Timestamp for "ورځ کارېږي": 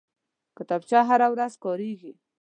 1.33-2.11